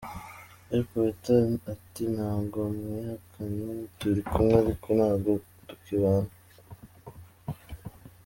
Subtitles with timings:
[0.73, 1.35] El Poeta
[1.73, 3.69] ati: “ntago mwihakanye,
[3.99, 5.31] turi kumwe ariko ntago
[5.67, 6.31] tukibana.